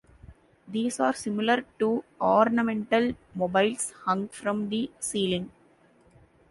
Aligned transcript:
These 0.67 0.99
are 0.99 1.13
similar 1.13 1.63
to 1.77 2.03
ornamental 2.19 3.13
mobiles 3.35 3.91
hung 4.05 4.29
from 4.29 4.69
the 4.69 4.89
ceiling. 4.99 5.51